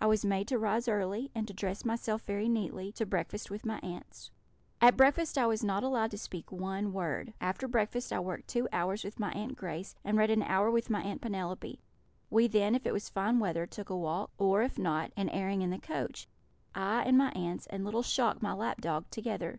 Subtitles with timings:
[0.00, 3.66] I was made to rise early, and to dress myself very neatly, to breakfast with
[3.66, 4.30] my aunts.
[4.80, 7.32] At breakfast I was not allowed to speak one word.
[7.40, 10.90] After breakfast I worked two hours with my Aunt Grace, and read an hour with
[10.90, 11.80] my Aunt Penelope;
[12.30, 15.60] we then, if it was fine weather, took a walk, or, if not, an airing
[15.60, 16.28] in the coach
[16.76, 19.58] I, and my aunts, and little Shock, the lap dog, together.